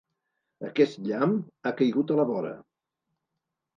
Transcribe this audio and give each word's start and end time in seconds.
Aquest 0.69 0.97
llamp 1.09 1.37
ha 1.71 1.75
caigut 1.83 2.15
a 2.15 2.19
la 2.21 2.27
vora. 2.31 2.55